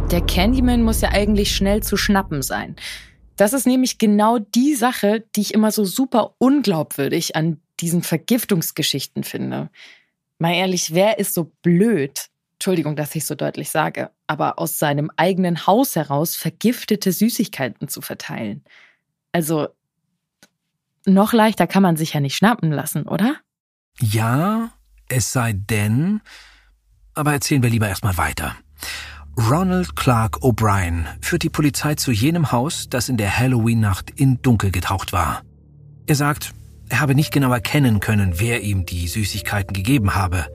Der 0.10 0.22
Candyman 0.22 0.82
muss 0.82 1.02
ja 1.02 1.10
eigentlich 1.10 1.56
schnell 1.56 1.84
zu 1.84 1.98
schnappen 1.98 2.42
sein. 2.42 2.76
Das 3.36 3.54
ist 3.54 3.68
nämlich 3.68 4.00
genau 4.00 4.40
die 4.40 4.74
Sache, 4.74 5.24
die 5.36 5.42
ich 5.42 5.54
immer 5.54 5.72
so 5.72 5.86
super 5.86 6.34
unglaubwürdig 6.40 7.36
an 7.36 7.62
diesen 7.80 8.02
Vergiftungsgeschichten 8.02 9.24
finde. 9.24 9.70
Mal 10.40 10.56
ehrlich, 10.56 10.96
wer 10.96 11.20
ist 11.20 11.36
so 11.36 11.52
blöd, 11.62 12.30
Entschuldigung, 12.54 12.96
dass 12.96 13.14
ich 13.14 13.28
so 13.28 13.36
deutlich 13.36 13.70
sage, 13.70 14.10
aber 14.30 14.60
aus 14.60 14.78
seinem 14.78 15.10
eigenen 15.18 15.66
Haus 15.66 15.96
heraus 15.96 16.36
vergiftete 16.36 17.12
Süßigkeiten 17.12 17.88
zu 17.88 18.00
verteilen. 18.02 18.64
Also, 19.32 19.70
noch 21.08 21.34
leichter 21.34 21.66
kann 21.66 21.82
man 21.82 21.98
sich 21.98 22.14
ja 22.14 22.20
nicht 22.20 22.36
schnappen 22.36 22.72
lassen, 22.72 23.08
oder? 23.08 23.38
Ja, 24.00 24.70
es 25.08 25.32
sei 25.32 25.54
denn. 25.54 26.22
Aber 27.16 27.34
erzählen 27.34 27.64
wir 27.64 27.72
lieber 27.72 27.90
erstmal 27.90 28.18
weiter. 28.18 28.56
Ronald 29.36 29.96
Clark 29.96 30.38
O'Brien 30.44 31.06
führt 31.22 31.42
die 31.42 31.50
Polizei 31.50 31.96
zu 31.96 32.12
jenem 32.12 32.52
Haus, 32.52 32.88
das 32.88 33.10
in 33.10 33.18
der 33.18 33.36
Halloween-Nacht 33.36 34.12
in 34.12 34.44
Dunkel 34.44 34.70
getaucht 34.70 35.12
war. 35.12 35.42
Er 36.06 36.16
sagt, 36.16 36.54
er 36.88 37.00
habe 37.00 37.16
nicht 37.16 37.32
genau 37.32 37.52
erkennen 37.52 38.00
können, 38.00 38.40
wer 38.40 38.62
ihm 38.62 38.86
die 38.86 39.08
Süßigkeiten 39.08 39.74
gegeben 39.74 40.14
habe. 40.14 40.46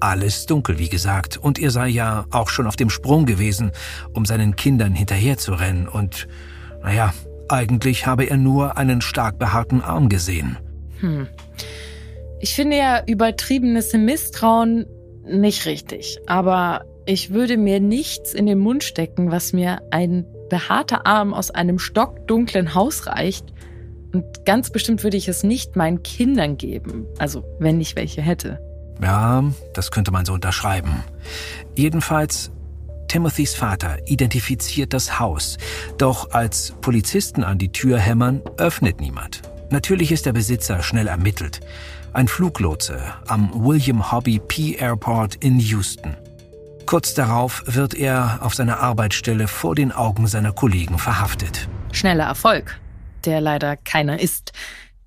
Alles 0.00 0.46
dunkel, 0.46 0.78
wie 0.78 0.88
gesagt, 0.88 1.36
und 1.36 1.58
er 1.58 1.70
sei 1.70 1.88
ja 1.88 2.26
auch 2.30 2.48
schon 2.48 2.66
auf 2.66 2.76
dem 2.76 2.90
Sprung 2.90 3.26
gewesen, 3.26 3.72
um 4.12 4.24
seinen 4.24 4.56
Kindern 4.56 4.92
hinterherzurennen, 4.92 5.88
und, 5.88 6.28
naja, 6.82 7.12
eigentlich 7.48 8.06
habe 8.06 8.24
er 8.24 8.36
nur 8.36 8.76
einen 8.76 9.00
stark 9.00 9.38
behaarten 9.38 9.82
Arm 9.82 10.08
gesehen. 10.08 10.58
Hm. 11.00 11.26
Ich 12.40 12.54
finde 12.54 12.76
ja 12.76 13.02
übertriebenes 13.06 13.92
Misstrauen 13.92 14.86
nicht 15.24 15.66
richtig, 15.66 16.18
aber 16.26 16.84
ich 17.06 17.30
würde 17.30 17.56
mir 17.56 17.80
nichts 17.80 18.34
in 18.34 18.46
den 18.46 18.58
Mund 18.58 18.84
stecken, 18.84 19.30
was 19.30 19.52
mir 19.52 19.82
ein 19.90 20.24
behaarter 20.48 21.06
Arm 21.06 21.34
aus 21.34 21.50
einem 21.50 21.78
stockdunklen 21.78 22.74
Haus 22.74 23.06
reicht. 23.06 23.46
Und 24.12 24.44
ganz 24.44 24.70
bestimmt 24.70 25.04
würde 25.04 25.16
ich 25.16 25.28
es 25.28 25.42
nicht 25.42 25.76
meinen 25.76 26.02
Kindern 26.02 26.56
geben, 26.56 27.06
also 27.18 27.44
wenn 27.58 27.80
ich 27.80 27.96
welche 27.96 28.22
hätte. 28.22 28.60
Ja, 29.02 29.44
das 29.74 29.90
könnte 29.90 30.10
man 30.10 30.24
so 30.24 30.34
unterschreiben. 30.34 31.04
Jedenfalls, 31.74 32.50
Timothys 33.08 33.54
Vater 33.54 33.98
identifiziert 34.06 34.92
das 34.92 35.18
Haus, 35.18 35.58
doch 35.98 36.30
als 36.30 36.74
Polizisten 36.80 37.42
an 37.42 37.58
die 37.58 37.72
Tür 37.72 37.98
hämmern, 37.98 38.42
öffnet 38.56 39.00
niemand. 39.00 39.42
Natürlich 39.70 40.12
ist 40.12 40.26
der 40.26 40.32
Besitzer 40.32 40.82
schnell 40.82 41.08
ermittelt. 41.08 41.60
Ein 42.12 42.28
Fluglotse 42.28 43.00
am 43.28 43.50
William 43.54 44.12
Hobby 44.12 44.40
P 44.40 44.74
Airport 44.74 45.36
in 45.36 45.58
Houston. 45.60 46.16
Kurz 46.86 47.14
darauf 47.14 47.62
wird 47.66 47.94
er 47.94 48.40
auf 48.42 48.54
seiner 48.54 48.80
Arbeitsstelle 48.80 49.46
vor 49.46 49.76
den 49.76 49.92
Augen 49.92 50.26
seiner 50.26 50.52
Kollegen 50.52 50.98
verhaftet. 50.98 51.68
Schneller 51.92 52.24
Erfolg, 52.24 52.80
der 53.24 53.40
leider 53.40 53.76
keiner 53.76 54.20
ist, 54.20 54.52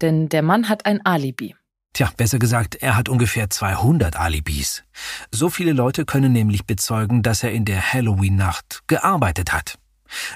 denn 0.02 0.30
der 0.30 0.44
Mann 0.44 0.70
hat 0.70 0.86
ein 0.86 1.06
Alibi. 1.06 1.56
Tja, 1.94 2.10
besser 2.18 2.40
gesagt, 2.40 2.74
er 2.76 2.98
hat 2.98 3.08
ungefähr 3.08 3.52
200 3.52 4.16
Alibis. 4.16 4.84
So 5.32 5.52
viele 5.52 5.74
Leute 5.74 6.06
können 6.06 6.32
nämlich 6.32 6.66
bezeugen, 6.66 7.22
dass 7.22 7.44
er 7.44 7.52
in 7.52 7.66
der 7.66 7.94
Halloween-Nacht 7.94 8.82
gearbeitet 8.88 9.54
hat. 9.54 9.78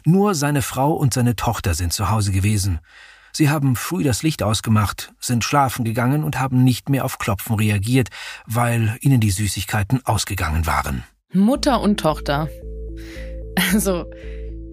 Nur 0.05 0.35
seine 0.35 0.61
Frau 0.61 0.93
und 0.93 1.15
seine 1.15 1.35
Tochter 1.35 1.73
sind 1.73 1.93
zu 1.93 2.11
Hause 2.11 2.31
gewesen. 2.31 2.79
Sie 3.31 3.49
haben 3.49 3.75
früh 3.75 4.03
das 4.03 4.21
Licht 4.21 4.43
ausgemacht, 4.43 5.13
sind 5.19 5.43
schlafen 5.43 5.83
gegangen 5.83 6.23
und 6.23 6.39
haben 6.39 6.63
nicht 6.63 6.89
mehr 6.89 7.03
auf 7.05 7.17
Klopfen 7.17 7.55
reagiert, 7.55 8.09
weil 8.45 8.97
ihnen 9.01 9.19
die 9.19 9.31
Süßigkeiten 9.31 10.05
ausgegangen 10.05 10.67
waren. 10.67 11.03
Mutter 11.33 11.81
und 11.81 11.99
Tochter. 11.99 12.49
Also, 13.73 14.05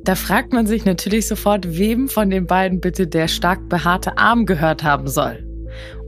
da 0.03 0.15
fragt 0.15 0.53
man 0.53 0.67
sich 0.67 0.85
natürlich 0.85 1.27
sofort, 1.27 1.79
wem 1.79 2.11
von 2.11 2.29
den 2.29 2.47
beiden 2.47 2.81
bitte 2.81 3.07
der 3.07 3.29
stark 3.29 3.71
behaarte 3.71 4.19
Arm 4.19 4.45
gehört 4.45 4.83
haben 4.83 5.09
soll. 5.09 5.54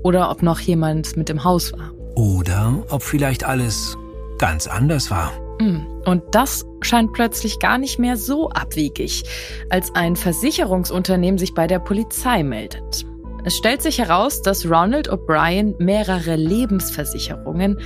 Oder 0.07 0.31
ob 0.31 0.41
noch 0.41 0.61
jemand 0.61 1.17
mit 1.17 1.31
im 1.31 1.43
Haus 1.43 1.73
war. 1.73 1.91
Oder 2.15 2.85
ob 2.91 3.03
vielleicht 3.03 3.43
alles 3.43 3.99
ganz 4.39 4.69
anders 4.69 5.11
war. 5.11 5.33
Hm, 5.59 5.85
und 6.05 6.23
das 6.31 6.65
scheint 6.81 7.13
plötzlich 7.13 7.59
gar 7.59 7.77
nicht 7.77 7.99
mehr 7.99 8.17
so 8.17 8.49
abwegig, 8.51 9.25
als 9.69 9.93
ein 9.97 10.15
Versicherungsunternehmen 10.15 11.39
sich 11.39 11.55
bei 11.55 11.67
der 11.67 11.81
Polizei 11.81 12.45
meldet. 12.45 13.05
Es 13.45 13.57
stellt 13.57 13.83
sich 13.83 13.99
heraus, 13.99 14.43
dass 14.43 14.65
Ronald 14.65 15.11
O'Brien 15.11 15.75
mehrere 15.83 16.37
Lebensversicherungen 16.37 17.81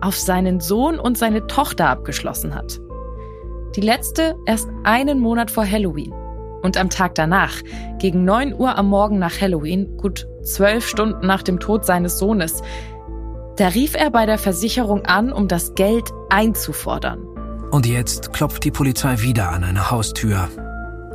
auf 0.00 0.16
seinen 0.16 0.60
Sohn 0.60 0.98
und 0.98 1.18
seine 1.18 1.46
Tochter 1.48 1.90
abgeschlossen 1.90 2.54
hat. 2.54 2.80
Die 3.76 3.82
letzte 3.82 4.36
erst 4.46 4.70
einen 4.84 5.20
Monat 5.20 5.50
vor 5.50 5.70
Halloween. 5.70 6.14
Und 6.62 6.76
am 6.76 6.90
Tag 6.90 7.14
danach, 7.14 7.54
gegen 7.98 8.24
9 8.24 8.54
Uhr 8.54 8.76
am 8.76 8.88
Morgen 8.88 9.18
nach 9.18 9.40
Halloween, 9.40 9.96
gut 9.96 10.26
zwölf 10.42 10.86
Stunden 10.86 11.26
nach 11.26 11.42
dem 11.42 11.60
Tod 11.60 11.84
seines 11.84 12.18
Sohnes, 12.18 12.62
da 13.56 13.68
rief 13.68 13.94
er 13.94 14.10
bei 14.10 14.26
der 14.26 14.38
Versicherung 14.38 15.04
an, 15.04 15.32
um 15.32 15.48
das 15.48 15.74
Geld 15.74 16.10
einzufordern. 16.30 17.20
Und 17.70 17.86
jetzt 17.86 18.32
klopft 18.32 18.64
die 18.64 18.70
Polizei 18.70 19.20
wieder 19.20 19.50
an 19.50 19.64
eine 19.64 19.90
Haustür 19.90 20.48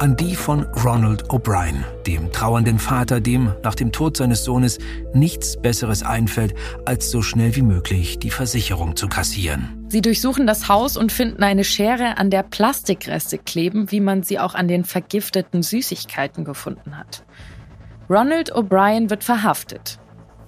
an 0.03 0.17
die 0.17 0.35
von 0.35 0.63
Ronald 0.83 1.29
O'Brien, 1.29 1.85
dem 2.05 2.29
trauernden 2.33 2.77
Vater, 2.77 3.21
dem 3.21 3.53
nach 3.63 3.73
dem 3.73 3.93
Tod 3.93 4.17
seines 4.17 4.43
Sohnes 4.43 4.77
nichts 5.13 5.55
Besseres 5.55 6.03
einfällt, 6.03 6.53
als 6.83 7.09
so 7.09 7.21
schnell 7.21 7.55
wie 7.55 7.61
möglich 7.61 8.19
die 8.19 8.29
Versicherung 8.29 8.97
zu 8.97 9.07
kassieren. 9.07 9.85
Sie 9.87 10.01
durchsuchen 10.01 10.45
das 10.45 10.67
Haus 10.67 10.97
und 10.97 11.13
finden 11.13 11.41
eine 11.41 11.63
Schere, 11.63 12.17
an 12.17 12.29
der 12.29 12.43
Plastikreste 12.43 13.37
kleben, 13.37 13.91
wie 13.91 14.01
man 14.01 14.23
sie 14.23 14.39
auch 14.39 14.55
an 14.55 14.67
den 14.67 14.83
vergifteten 14.83 15.63
Süßigkeiten 15.63 16.43
gefunden 16.43 16.97
hat. 16.97 17.23
Ronald 18.09 18.53
O'Brien 18.53 19.09
wird 19.09 19.23
verhaftet. 19.23 19.99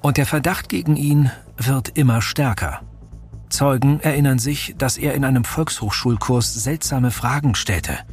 Und 0.01 0.17
der 0.17 0.25
Verdacht 0.25 0.67
gegen 0.67 0.97
ihn 0.97 1.31
wird 1.55 1.97
immer 1.97 2.21
stärker. 2.21 2.81
Zeugen 3.47 4.01
erinnern 4.01 4.38
sich, 4.38 4.75
dass 4.77 4.97
er 4.97 5.13
in 5.13 5.24
einem 5.24 5.45
Volkshochschulkurs 5.45 6.53
seltsame 6.55 7.09
Fragen 7.09 7.55
stellte– 7.55 8.00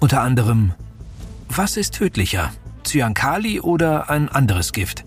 unter 0.00 0.22
anderem, 0.22 0.72
was 1.48 1.76
ist 1.76 1.94
tödlicher, 1.94 2.52
Cyankali 2.84 3.60
oder 3.60 4.10
ein 4.10 4.28
anderes 4.28 4.72
Gift? 4.72 5.04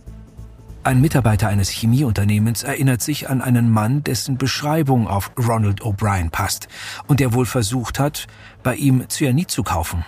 Ein 0.83 1.01
Mitarbeiter 1.01 1.47
eines 1.47 1.69
Chemieunternehmens 1.69 2.63
erinnert 2.63 3.01
sich 3.01 3.29
an 3.29 3.41
einen 3.41 3.71
Mann, 3.71 4.03
dessen 4.03 4.37
Beschreibung 4.37 5.07
auf 5.07 5.31
Ronald 5.37 5.81
O'Brien 5.81 6.29
passt 6.29 6.67
und 7.07 7.19
der 7.19 7.33
wohl 7.33 7.45
versucht 7.45 7.99
hat, 7.99 8.27
bei 8.61 8.75
ihm 8.75 9.09
Cyanid 9.09 9.49
zu 9.49 9.63
kaufen. 9.63 10.05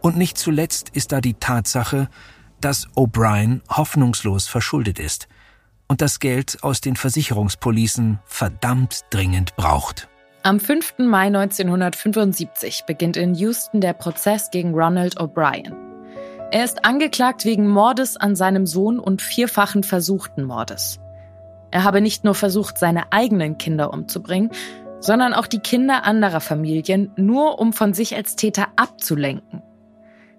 Und 0.00 0.16
nicht 0.16 0.38
zuletzt 0.38 0.90
ist 0.90 1.12
da 1.12 1.20
die 1.20 1.34
Tatsache, 1.34 2.08
dass 2.60 2.88
O'Brien 2.96 3.60
hoffnungslos 3.68 4.46
verschuldet 4.46 4.98
ist 4.98 5.28
und 5.88 6.00
das 6.00 6.20
Geld 6.20 6.62
aus 6.62 6.80
den 6.80 6.96
Versicherungspolicen 6.96 8.20
verdammt 8.24 9.00
dringend 9.10 9.56
braucht. 9.56 10.08
Am 10.46 10.60
5. 10.60 10.98
Mai 10.98 11.28
1975 11.28 12.84
beginnt 12.84 13.16
in 13.16 13.34
Houston 13.34 13.80
der 13.80 13.94
Prozess 13.94 14.50
gegen 14.50 14.74
Ronald 14.74 15.18
O'Brien. 15.18 15.72
Er 16.50 16.66
ist 16.66 16.84
angeklagt 16.84 17.46
wegen 17.46 17.66
Mordes 17.66 18.18
an 18.18 18.36
seinem 18.36 18.66
Sohn 18.66 18.98
und 18.98 19.22
vierfachen 19.22 19.82
versuchten 19.84 20.44
Mordes. 20.44 21.00
Er 21.70 21.82
habe 21.82 22.02
nicht 22.02 22.24
nur 22.24 22.34
versucht, 22.34 22.76
seine 22.76 23.10
eigenen 23.10 23.56
Kinder 23.56 23.90
umzubringen, 23.94 24.50
sondern 25.00 25.32
auch 25.32 25.46
die 25.46 25.60
Kinder 25.60 26.04
anderer 26.04 26.40
Familien, 26.40 27.10
nur 27.16 27.58
um 27.58 27.72
von 27.72 27.94
sich 27.94 28.14
als 28.14 28.36
Täter 28.36 28.66
abzulenken. 28.76 29.62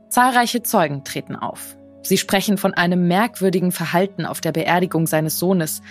Zahlreiche 0.09 0.61
Zeugen 0.61 1.03
treten 1.03 1.35
auf. 1.35 1.77
Sie 2.03 2.19
sprechen 2.19 2.59
von 2.59 2.75
einem 2.75 3.07
merkwürdigen 3.07 3.71
Verhalten 3.71 4.27
auf 4.27 4.39
der 4.39 4.51
Beerdigung 4.51 5.07
seines 5.07 5.39
Sohnes, 5.39 5.81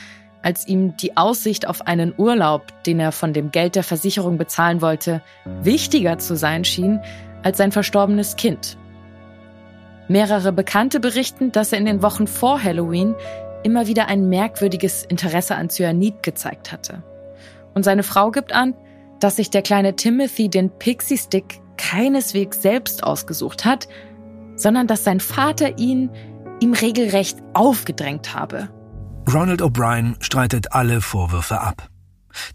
als 0.45 0.69
ihm 0.69 0.97
die 0.97 1.17
Aussicht 1.17 1.67
auf 1.67 1.87
einen 1.87 2.13
Urlaub, 2.17 2.67
den 2.85 3.01
er 3.01 3.13
von 3.13 3.33
dem 3.33 3.51
Geld 3.51 3.77
der 3.77 3.83
Versicherung 3.83 4.37
bezahlen 4.37 4.83
wollte, 4.83 5.23
wichtiger 5.63 6.19
zu 6.19 6.37
sein 6.37 6.65
schien 6.65 7.01
als 7.43 7.59
sein 7.59 7.73
verstorbenes 7.73 8.37
Kind. 8.37 8.77
Mehrere 10.07 10.53
Bekannte 10.53 11.01
berichten, 11.01 11.51
dass 11.51 11.73
er 11.73 11.79
in 11.79 11.87
den 11.87 12.03
Wochen 12.03 12.27
vor 12.27 12.63
Halloween 12.63 13.15
immer 13.63 13.87
wieder 13.87 14.09
ein 14.09 14.29
merkwürdiges 14.29 15.05
Interesse 15.05 15.57
an 15.57 15.71
Cyanid 15.71 16.23
gezeigt 16.23 16.73
hatte. 16.73 17.03
Und 17.73 17.85
seine 17.85 18.03
Frau 18.03 18.31
gibt 18.31 18.53
an, 18.53 18.75
dass 19.21 19.37
sich 19.37 19.49
der 19.49 19.63
kleine 19.63 19.97
Timothy 19.97 20.51
den 20.51 20.71
Pixie 20.79 21.17
Stick 21.17 21.61
keineswegs 21.79 22.61
selbst 22.61 23.03
ausgesucht 23.03 23.65
hat, 23.65 23.89
sondern 24.57 24.87
dass 24.87 25.05
sein 25.05 25.21
Vater 25.21 25.79
ihn 25.79 26.11
ihm 26.61 26.75
regelrecht 26.75 27.39
aufgedrängt 27.55 28.35
habe. 28.35 28.69
Ronald 29.33 29.63
O'Brien 29.63 30.17
streitet 30.21 30.73
alle 30.73 31.01
Vorwürfe 31.01 31.61
ab. 31.61 31.89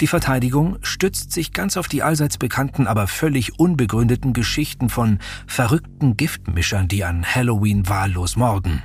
Die 0.01 0.07
Verteidigung 0.07 0.77
stützt 0.81 1.31
sich 1.31 1.51
ganz 1.51 1.77
auf 1.77 1.87
die 1.87 2.03
allseits 2.03 2.37
bekannten, 2.37 2.85
aber 2.85 3.07
völlig 3.07 3.59
unbegründeten 3.59 4.33
Geschichten 4.33 4.89
von 4.89 5.19
verrückten 5.47 6.15
Giftmischern, 6.15 6.87
die 6.87 7.03
an 7.03 7.25
Halloween 7.25 7.87
wahllos 7.89 8.35
morden. 8.35 8.83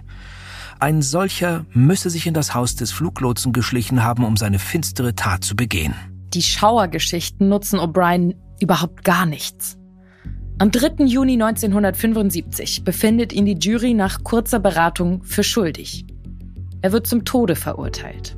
Ein 0.80 1.02
solcher 1.02 1.66
müsse 1.72 2.10
sich 2.10 2.26
in 2.26 2.34
das 2.34 2.54
Haus 2.54 2.74
des 2.74 2.90
Fluglotsen 2.90 3.52
geschlichen 3.52 4.02
haben, 4.02 4.24
um 4.24 4.36
seine 4.36 4.58
finstere 4.58 5.14
Tat 5.14 5.44
zu 5.44 5.54
begehen. 5.54 5.94
Die 6.32 6.42
Schauergeschichten 6.42 7.48
nutzen 7.48 7.78
O'Brien 7.78 8.34
überhaupt 8.60 9.04
gar 9.04 9.26
nichts. 9.26 9.76
Am 10.58 10.70
3. 10.70 11.04
Juni 11.04 11.34
1975 11.34 12.84
befindet 12.84 13.32
ihn 13.32 13.44
die 13.44 13.58
Jury 13.58 13.92
nach 13.94 14.24
kurzer 14.24 14.58
Beratung 14.58 15.22
für 15.24 15.42
schuldig. 15.42 16.06
Er 16.84 16.92
wird 16.92 17.06
zum 17.06 17.24
Tode 17.24 17.56
verurteilt. 17.56 18.36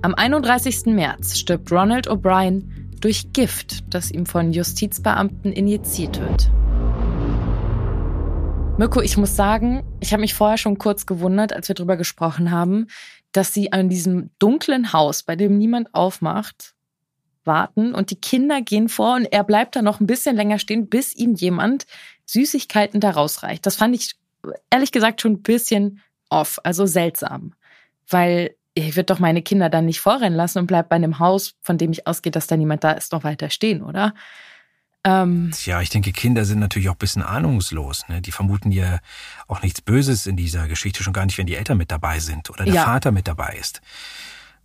Am 0.00 0.14
31. 0.14 0.86
März 0.86 1.36
stirbt 1.36 1.70
Ronald 1.70 2.08
O'Brien 2.08 2.62
durch 3.02 3.34
Gift, 3.34 3.84
das 3.92 4.10
ihm 4.10 4.24
von 4.24 4.54
Justizbeamten 4.54 5.52
injiziert 5.52 6.18
wird. 6.18 6.50
Mirko, 8.78 9.02
ich 9.02 9.18
muss 9.18 9.36
sagen, 9.36 9.82
ich 10.00 10.14
habe 10.14 10.22
mich 10.22 10.32
vorher 10.32 10.56
schon 10.56 10.78
kurz 10.78 11.04
gewundert, 11.04 11.52
als 11.52 11.68
wir 11.68 11.74
drüber 11.74 11.98
gesprochen 11.98 12.50
haben, 12.50 12.86
dass 13.32 13.52
sie 13.52 13.70
an 13.70 13.90
diesem 13.90 14.30
dunklen 14.38 14.94
Haus, 14.94 15.22
bei 15.22 15.36
dem 15.36 15.58
niemand 15.58 15.94
aufmacht, 15.94 16.74
warten 17.44 17.94
und 17.94 18.10
die 18.10 18.18
Kinder 18.18 18.62
gehen 18.62 18.88
vor 18.88 19.14
und 19.14 19.26
er 19.26 19.44
bleibt 19.44 19.76
da 19.76 19.82
noch 19.82 20.00
ein 20.00 20.06
bisschen 20.06 20.36
länger 20.36 20.58
stehen, 20.58 20.88
bis 20.88 21.14
ihm 21.14 21.34
jemand 21.34 21.84
Süßigkeiten 22.24 22.98
da 22.98 23.10
rausreicht. 23.10 23.66
Das 23.66 23.76
fand 23.76 23.94
ich 23.94 24.14
ehrlich 24.70 24.90
gesagt 24.90 25.20
schon 25.20 25.32
ein 25.32 25.42
bisschen 25.42 26.00
off, 26.28 26.58
also 26.64 26.86
seltsam, 26.86 27.54
weil 28.08 28.54
ich 28.74 28.94
würde 28.94 29.04
doch 29.04 29.18
meine 29.18 29.42
Kinder 29.42 29.70
dann 29.70 29.86
nicht 29.86 30.00
vorrennen 30.00 30.36
lassen 30.36 30.58
und 30.58 30.66
bleib 30.66 30.90
bei 30.90 30.96
einem 30.96 31.18
Haus, 31.18 31.54
von 31.62 31.78
dem 31.78 31.92
ich 31.92 32.06
ausgehe, 32.06 32.30
dass 32.30 32.46
da 32.46 32.56
niemand 32.56 32.84
da 32.84 32.92
ist, 32.92 33.12
noch 33.12 33.24
weiter 33.24 33.48
stehen, 33.48 33.82
oder? 33.82 34.12
Ähm, 35.02 35.52
ja, 35.64 35.80
ich 35.80 35.88
denke, 35.88 36.10
Kinder 36.10 36.44
sind 36.44 36.58
natürlich 36.58 36.88
auch 36.88 36.94
ein 36.94 36.98
bisschen 36.98 37.22
ahnungslos. 37.22 38.08
Ne? 38.08 38.20
Die 38.20 38.32
vermuten 38.32 38.72
ja 38.72 38.98
auch 39.46 39.62
nichts 39.62 39.80
Böses 39.80 40.26
in 40.26 40.36
dieser 40.36 40.66
Geschichte, 40.66 41.04
schon 41.04 41.12
gar 41.12 41.24
nicht, 41.24 41.38
wenn 41.38 41.46
die 41.46 41.54
Eltern 41.54 41.78
mit 41.78 41.92
dabei 41.92 42.18
sind 42.18 42.50
oder 42.50 42.64
der 42.64 42.74
ja. 42.74 42.84
Vater 42.84 43.12
mit 43.12 43.28
dabei 43.28 43.56
ist. 43.58 43.80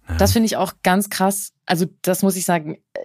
Ja. 0.10 0.16
Das 0.16 0.34
finde 0.34 0.48
ich 0.48 0.58
auch 0.58 0.74
ganz 0.82 1.12
krass. 1.12 1.54
Also, 1.68 1.86
das 2.02 2.24
muss 2.24 2.36
ich 2.36 2.46
sagen, 2.46 2.80
äh, 2.94 3.00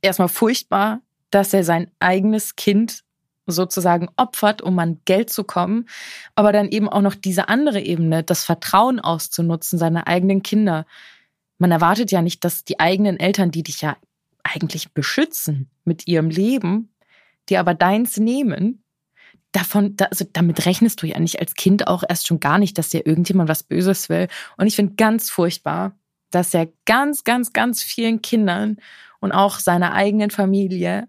erstmal 0.00 0.28
furchtbar, 0.28 1.00
dass 1.30 1.52
er 1.52 1.64
sein 1.64 1.90
eigenes 1.98 2.54
Kind 2.54 3.02
sozusagen 3.46 4.08
opfert, 4.16 4.62
um 4.62 4.78
an 4.78 5.00
Geld 5.04 5.30
zu 5.30 5.44
kommen, 5.44 5.88
aber 6.34 6.52
dann 6.52 6.68
eben 6.68 6.88
auch 6.88 7.00
noch 7.00 7.14
diese 7.14 7.48
andere 7.48 7.80
Ebene, 7.80 8.22
das 8.22 8.44
Vertrauen 8.44 9.00
auszunutzen, 9.00 9.78
seine 9.78 10.06
eigenen 10.06 10.42
Kinder. 10.42 10.86
Man 11.58 11.70
erwartet 11.70 12.10
ja 12.10 12.22
nicht, 12.22 12.44
dass 12.44 12.64
die 12.64 12.80
eigenen 12.80 13.18
Eltern, 13.18 13.50
die 13.50 13.62
dich 13.62 13.80
ja 13.80 13.96
eigentlich 14.42 14.92
beschützen 14.92 15.70
mit 15.84 16.06
ihrem 16.06 16.30
Leben, 16.30 16.92
die 17.48 17.56
aber 17.56 17.74
deins 17.74 18.16
nehmen, 18.16 18.82
davon, 19.52 19.96
also 20.10 20.26
damit 20.32 20.66
rechnest 20.66 21.02
du 21.02 21.06
ja 21.06 21.18
nicht 21.18 21.40
als 21.40 21.54
Kind 21.54 21.86
auch 21.86 22.04
erst 22.06 22.26
schon 22.26 22.40
gar 22.40 22.58
nicht, 22.58 22.76
dass 22.78 22.90
dir 22.90 23.06
irgendjemand 23.06 23.48
was 23.48 23.62
Böses 23.62 24.08
will. 24.08 24.28
Und 24.56 24.66
ich 24.66 24.76
finde 24.76 24.94
ganz 24.96 25.30
furchtbar, 25.30 25.96
dass 26.30 26.52
er 26.52 26.68
ganz, 26.84 27.24
ganz, 27.24 27.52
ganz 27.52 27.82
vielen 27.82 28.20
Kindern 28.20 28.76
und 29.20 29.32
auch 29.32 29.58
seiner 29.58 29.94
eigenen 29.94 30.30
Familie 30.30 31.08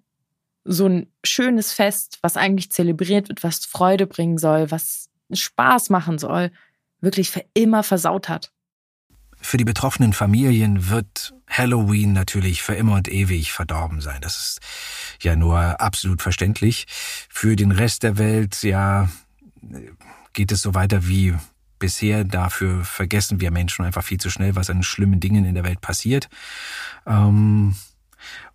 so 0.67 0.87
ein 0.87 1.07
schönes 1.23 1.71
Fest, 1.71 2.19
was 2.21 2.37
eigentlich 2.37 2.71
zelebriert 2.71 3.29
wird, 3.29 3.43
was 3.43 3.65
Freude 3.65 4.05
bringen 4.05 4.37
soll, 4.37 4.69
was 4.69 5.09
Spaß 5.31 5.89
machen 5.89 6.17
soll, 6.17 6.51
wirklich 6.99 7.31
für 7.31 7.45
immer 7.53 7.83
versaut 7.83 8.29
hat. 8.29 8.51
Für 9.39 9.57
die 9.57 9.63
betroffenen 9.63 10.13
Familien 10.13 10.89
wird 10.89 11.33
Halloween 11.47 12.11
natürlich 12.11 12.63
für 12.63 12.73
immer 12.73 12.95
und 12.95 13.07
ewig 13.07 13.51
verdorben 13.53 14.01
sein. 14.01 14.19
Das 14.21 14.37
ist 14.37 14.59
ja 15.21 15.35
nur 15.35 15.79
absolut 15.79 16.21
verständlich. 16.21 16.85
Für 17.29 17.55
den 17.55 17.71
Rest 17.71 18.03
der 18.03 18.17
Welt, 18.17 18.63
ja, 18.63 19.09
geht 20.33 20.51
es 20.51 20.61
so 20.61 20.73
weiter 20.73 21.07
wie 21.07 21.35
bisher. 21.79 22.23
Dafür 22.23 22.83
vergessen 22.83 23.39
wir 23.39 23.51
Menschen 23.51 23.85
einfach 23.85 24.03
viel 24.03 24.19
zu 24.19 24.29
schnell, 24.29 24.55
was 24.55 24.69
an 24.69 24.83
schlimmen 24.83 25.19
Dingen 25.19 25.45
in 25.45 25.55
der 25.55 25.63
Welt 25.63 25.81
passiert. 25.81 26.29
Ähm, 27.05 27.75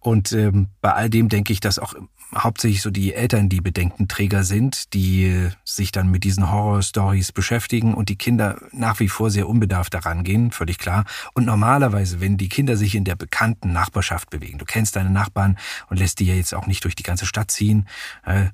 und 0.02 0.32
ähm, 0.32 0.68
bei 0.80 0.92
all 0.92 1.08
dem 1.08 1.28
denke 1.28 1.52
ich, 1.52 1.60
dass 1.60 1.78
auch 1.78 1.94
hauptsächlich 2.34 2.82
so 2.82 2.90
die 2.90 3.14
Eltern 3.14 3.48
die 3.48 3.60
Bedenkenträger 3.60 4.42
sind, 4.42 4.94
die 4.94 5.50
sich 5.64 5.92
dann 5.92 6.10
mit 6.10 6.24
diesen 6.24 6.50
Horror-Stories 6.50 7.30
beschäftigen 7.32 7.94
und 7.94 8.08
die 8.08 8.16
Kinder 8.16 8.58
nach 8.72 9.00
wie 9.00 9.08
vor 9.08 9.30
sehr 9.30 9.48
unbedarft 9.48 9.94
daran 9.94 10.24
gehen, 10.24 10.50
völlig 10.50 10.78
klar. 10.78 11.04
Und 11.34 11.44
normalerweise, 11.44 12.20
wenn 12.20 12.38
die 12.38 12.48
Kinder 12.48 12.76
sich 12.76 12.94
in 12.94 13.04
der 13.04 13.16
bekannten 13.16 13.72
Nachbarschaft 13.72 14.30
bewegen, 14.30 14.58
du 14.58 14.64
kennst 14.64 14.96
deine 14.96 15.10
Nachbarn 15.10 15.58
und 15.88 15.98
lässt 15.98 16.20
die 16.20 16.26
ja 16.26 16.34
jetzt 16.34 16.54
auch 16.54 16.66
nicht 16.66 16.82
durch 16.84 16.94
die 16.94 17.02
ganze 17.02 17.26
Stadt 17.26 17.50
ziehen, 17.50 17.86
äh, 18.24 18.46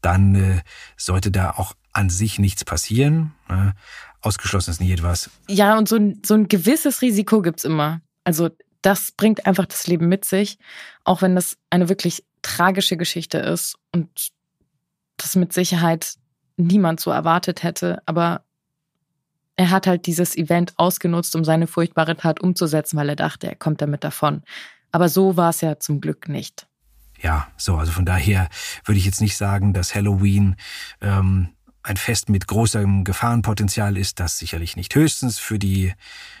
dann 0.00 0.34
äh, 0.34 0.60
sollte 0.96 1.30
da 1.30 1.50
auch 1.50 1.74
an 1.92 2.10
sich 2.10 2.38
nichts 2.38 2.64
passieren. 2.64 3.32
Äh, 3.48 3.72
ausgeschlossen 4.20 4.70
ist 4.70 4.80
nie 4.80 4.92
etwas. 4.92 5.30
Ja, 5.48 5.76
und 5.76 5.88
so 5.88 5.96
ein, 5.96 6.22
so 6.24 6.34
ein 6.34 6.48
gewisses 6.48 7.02
Risiko 7.02 7.42
gibt's 7.42 7.64
immer. 7.64 8.00
Also 8.24 8.50
das 8.84 9.12
bringt 9.12 9.46
einfach 9.46 9.64
das 9.64 9.86
Leben 9.86 10.08
mit 10.08 10.26
sich, 10.26 10.58
auch 11.04 11.22
wenn 11.22 11.34
das 11.34 11.56
eine 11.70 11.88
wirklich 11.88 12.22
tragische 12.42 12.98
Geschichte 12.98 13.38
ist 13.38 13.78
und 13.92 14.30
das 15.16 15.36
mit 15.36 15.54
Sicherheit 15.54 16.14
niemand 16.58 17.00
so 17.00 17.10
erwartet 17.10 17.62
hätte. 17.62 18.02
Aber 18.04 18.44
er 19.56 19.70
hat 19.70 19.86
halt 19.86 20.04
dieses 20.06 20.36
Event 20.36 20.74
ausgenutzt, 20.76 21.34
um 21.34 21.44
seine 21.44 21.66
furchtbare 21.66 22.14
Tat 22.16 22.40
umzusetzen, 22.40 22.98
weil 22.98 23.08
er 23.08 23.16
dachte, 23.16 23.46
er 23.48 23.56
kommt 23.56 23.80
damit 23.80 24.04
davon. 24.04 24.42
Aber 24.92 25.08
so 25.08 25.38
war 25.38 25.50
es 25.50 25.62
ja 25.62 25.78
zum 25.78 26.02
Glück 26.02 26.28
nicht. 26.28 26.66
Ja, 27.22 27.48
so, 27.56 27.76
also 27.76 27.90
von 27.90 28.04
daher 28.04 28.50
würde 28.84 28.98
ich 28.98 29.06
jetzt 29.06 29.22
nicht 29.22 29.38
sagen, 29.38 29.72
dass 29.72 29.94
Halloween 29.94 30.56
ähm, 31.00 31.48
ein 31.82 31.96
Fest 31.96 32.28
mit 32.28 32.46
großem 32.46 33.04
Gefahrenpotenzial 33.04 33.96
ist, 33.96 34.20
das 34.20 34.38
sicherlich 34.38 34.76
nicht. 34.76 34.94
Höchstens 34.94 35.38
für 35.38 35.58
die, 35.58 35.94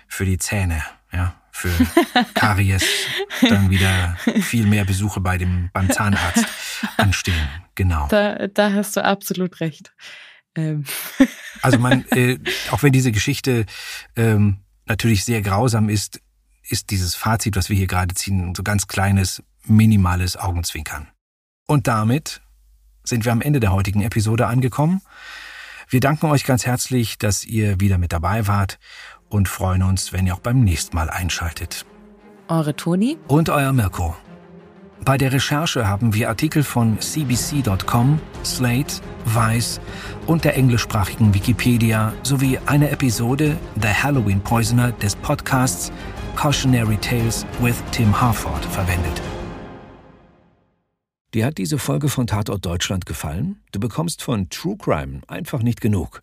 für 0.08 0.26
die 0.26 0.36
Zähne, 0.36 0.82
ja, 1.10 1.34
für 1.54 1.70
Karies 2.34 2.84
dann 3.48 3.70
wieder 3.70 4.16
viel 4.40 4.66
mehr 4.66 4.84
Besuche 4.84 5.20
bei 5.20 5.38
dem, 5.38 5.70
beim 5.72 5.88
Zahnarzt 5.88 6.44
anstehen. 6.96 7.48
Genau. 7.76 8.08
Da, 8.08 8.48
da 8.48 8.72
hast 8.72 8.96
du 8.96 9.04
absolut 9.04 9.60
recht. 9.60 9.94
Ähm. 10.54 10.84
Also 11.62 11.78
man, 11.78 12.04
äh, 12.10 12.38
auch 12.72 12.82
wenn 12.82 12.92
diese 12.92 13.10
Geschichte 13.10 13.64
ähm, 14.16 14.58
natürlich 14.84 15.24
sehr 15.24 15.40
grausam 15.40 15.88
ist, 15.88 16.20
ist 16.68 16.90
dieses 16.90 17.14
Fazit, 17.14 17.56
was 17.56 17.70
wir 17.70 17.76
hier 17.76 17.86
gerade 17.86 18.14
ziehen, 18.14 18.54
so 18.54 18.62
ganz 18.62 18.86
kleines, 18.86 19.42
minimales 19.64 20.36
Augenzwinkern. 20.36 21.08
Und 21.66 21.86
damit 21.86 22.42
sind 23.02 23.24
wir 23.24 23.32
am 23.32 23.40
Ende 23.40 23.60
der 23.60 23.72
heutigen 23.72 24.02
Episode 24.02 24.46
angekommen. 24.46 25.00
Wir 25.88 26.00
danken 26.00 26.26
euch 26.26 26.44
ganz 26.44 26.66
herzlich, 26.66 27.16
dass 27.16 27.44
ihr 27.44 27.80
wieder 27.80 27.96
mit 27.96 28.12
dabei 28.12 28.46
wart 28.46 28.78
und 29.34 29.48
freuen 29.48 29.82
uns, 29.82 30.12
wenn 30.12 30.26
ihr 30.26 30.34
auch 30.34 30.40
beim 30.40 30.60
nächsten 30.60 30.96
Mal 30.96 31.10
einschaltet. 31.10 31.84
Eure 32.48 32.76
Toni 32.76 33.18
und 33.26 33.50
euer 33.50 33.72
Mirko. 33.72 34.14
Bei 35.04 35.18
der 35.18 35.32
Recherche 35.32 35.86
haben 35.86 36.14
wir 36.14 36.30
Artikel 36.30 36.62
von 36.62 36.98
cbc.com, 36.98 38.20
Slate, 38.42 38.94
Vice 39.26 39.80
und 40.26 40.44
der 40.44 40.56
englischsprachigen 40.56 41.34
Wikipedia 41.34 42.14
sowie 42.22 42.58
eine 42.64 42.90
Episode 42.90 43.56
The 43.82 43.88
Halloween 43.88 44.40
Poisoner 44.40 44.92
des 44.92 45.14
Podcasts 45.16 45.92
Cautionary 46.36 46.96
Tales 46.96 47.44
with 47.60 47.76
Tim 47.90 48.18
Harford 48.18 48.64
verwendet. 48.66 49.20
Dir 51.34 51.46
hat 51.46 51.58
diese 51.58 51.78
Folge 51.78 52.08
von 52.08 52.28
Tatort 52.28 52.64
Deutschland 52.64 53.06
gefallen? 53.06 53.60
Du 53.72 53.80
bekommst 53.80 54.22
von 54.22 54.48
True 54.48 54.76
Crime 54.78 55.20
einfach 55.26 55.62
nicht 55.62 55.80
genug. 55.80 56.22